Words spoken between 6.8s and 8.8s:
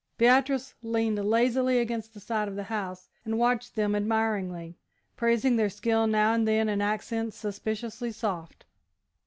accents suspiciously soft.